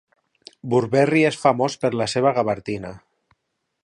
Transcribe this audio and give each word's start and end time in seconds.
Burberry 0.73 1.21
és 1.31 1.37
famós 1.43 1.75
per 1.83 1.93
la 2.03 2.07
seva 2.15 2.33
gavardina. 2.39 2.95